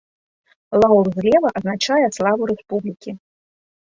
Лаўр 0.83 1.09
злева 1.17 1.49
азначае 1.59 1.99
славу 2.17 2.41
рэспублікі. 2.53 3.11